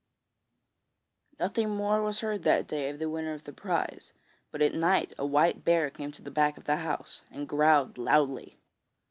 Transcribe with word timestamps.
Nothing 1.39 1.69
more 1.69 2.01
was 2.01 2.21
heard 2.21 2.41
that 2.41 2.65
day 2.65 2.89
of 2.89 2.97
the 2.97 3.07
winner 3.07 3.33
of 3.33 3.43
the 3.43 3.53
prize, 3.53 4.13
but 4.49 4.59
at 4.59 4.73
night 4.73 5.13
a 5.19 5.27
white 5.27 5.63
bear 5.63 5.91
came 5.91 6.11
to 6.13 6.23
the 6.23 6.31
back 6.31 6.57
of 6.57 6.63
the 6.63 6.77
house, 6.77 7.21
and 7.29 7.47
growled 7.47 7.99
loudly. 7.99 8.57